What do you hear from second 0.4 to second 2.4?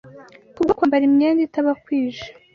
Kubwo kwambara imyenda itabakwije,